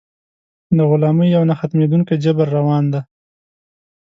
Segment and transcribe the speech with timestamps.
[0.75, 3.01] د غلامۍ یو نه ختمېدونکی جبر روان دی.